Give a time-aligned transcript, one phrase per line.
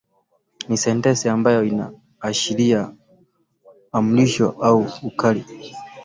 [0.69, 2.93] Ni sentensi ambayo inaashiria
[3.91, 5.45] amrisho au ukali.